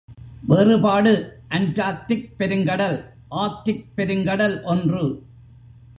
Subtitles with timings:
[0.47, 1.11] வேறுபாடு
[1.49, 2.97] அண்டார்க்டிக் பெருங்கடல்
[3.31, 5.03] ஆர்க்டிக் பெருங்கடல் ஒன்று.